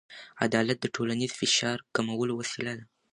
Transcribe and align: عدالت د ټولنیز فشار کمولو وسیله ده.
عدالت 0.45 0.77
د 0.81 0.85
ټولنیز 0.95 1.31
فشار 1.39 1.77
کمولو 1.95 2.33
وسیله 2.41 2.73
ده. 2.79 2.85